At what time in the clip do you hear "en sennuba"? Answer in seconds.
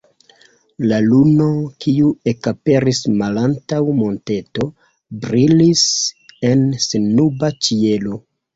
6.53-7.55